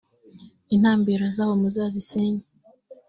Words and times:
intambiro 0.75 1.25
zabo 1.35 1.53
muzazisenye 1.61 2.43